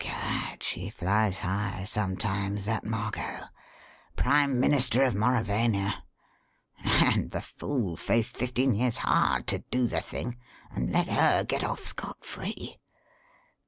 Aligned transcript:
Gad! 0.03 0.63
she 0.63 0.89
flies 0.89 1.37
high, 1.37 1.83
sometimes, 1.87 2.65
that 2.65 2.83
Margot! 2.83 3.43
Prime 4.15 4.59
Minister 4.59 5.03
of 5.03 5.13
Mauravania! 5.13 5.93
And 6.83 7.29
the 7.29 7.39
fool 7.43 7.95
faced 7.95 8.35
fifteen 8.35 8.73
years 8.73 8.97
hard 8.97 9.45
to 9.45 9.59
do 9.69 9.85
the 9.85 10.01
thing 10.01 10.39
and 10.71 10.91
let 10.91 11.07
her 11.07 11.43
get 11.43 11.63
off 11.63 11.85
scot 11.85 12.25
free! 12.25 12.79